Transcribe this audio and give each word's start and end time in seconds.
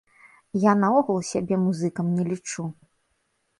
Я 0.63 0.73
наогул 0.83 1.19
сябе 1.31 1.55
музыкам 1.67 2.11
не 2.17 2.27
лічу. 2.33 2.69